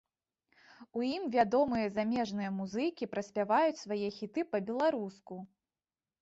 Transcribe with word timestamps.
У 0.99 1.03
ім 1.15 1.27
вядомыя 1.35 1.91
замежныя 1.97 2.49
музыкі 2.61 3.09
пераспяваюць 3.11 3.79
свае 3.83 4.09
хіты 4.17 4.41
па-беларуску. 4.55 5.33